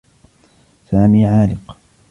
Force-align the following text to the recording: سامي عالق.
سامي 0.89 1.25
عالق. 1.25 1.77